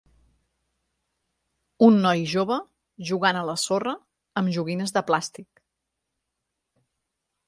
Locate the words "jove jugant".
2.31-3.39